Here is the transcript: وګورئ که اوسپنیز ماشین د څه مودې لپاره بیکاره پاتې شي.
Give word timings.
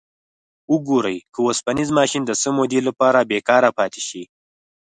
وګورئ 0.73 1.17
که 1.33 1.39
اوسپنیز 1.47 1.89
ماشین 1.97 2.23
د 2.25 2.31
څه 2.41 2.49
مودې 2.57 2.81
لپاره 2.87 3.27
بیکاره 3.31 3.69
پاتې 3.77 4.01
شي. 4.07 4.23